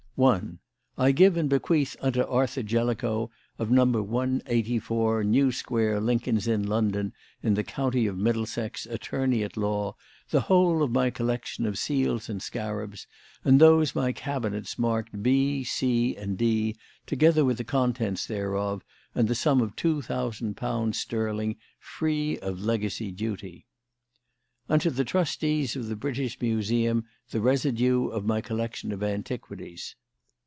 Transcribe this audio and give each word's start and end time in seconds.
"1. 0.15 0.59
I 0.99 1.11
give 1.13 1.35
and 1.35 1.49
bequeath 1.49 1.95
unto 1.99 2.21
Arthur 2.21 2.61
Jellicoe 2.61 3.31
of 3.57 3.71
number 3.71 4.03
184 4.03 5.23
New 5.23 5.51
Square 5.51 6.01
Lincoln's 6.01 6.47
Inn 6.47 6.67
London 6.67 7.11
in 7.41 7.55
the 7.55 7.63
county 7.63 8.05
of 8.05 8.19
Middlesex 8.19 8.85
Attorney 8.85 9.41
at 9.41 9.57
law 9.57 9.95
the 10.29 10.41
whole 10.41 10.83
of 10.83 10.91
my 10.91 11.09
collection 11.09 11.65
of 11.65 11.79
seals 11.79 12.29
and 12.29 12.39
scarabs 12.39 13.07
and 13.43 13.59
those 13.59 13.95
my 13.95 14.11
cabinets 14.11 14.77
marked 14.77 15.23
B, 15.23 15.63
C, 15.63 16.15
and 16.15 16.37
D 16.37 16.75
together 17.07 17.43
with 17.43 17.57
the 17.57 17.63
contents 17.63 18.27
thereof 18.27 18.83
and 19.15 19.27
the 19.27 19.33
sum 19.33 19.59
of 19.59 19.75
two 19.75 20.03
thousand 20.03 20.55
pounds 20.55 20.99
sterling 20.99 21.55
free 21.79 22.37
of 22.37 22.59
legacy 22.61 23.11
duty. 23.11 23.65
"Unto 24.69 24.91
the 24.91 25.03
Trustees 25.03 25.75
of 25.75 25.87
the 25.87 25.95
British 25.95 26.39
Museum 26.39 27.05
the 27.31 27.41
residue 27.41 28.09
of 28.09 28.23
my 28.23 28.39
collection 28.39 28.91
of 28.91 29.01
antiquities. 29.01 29.95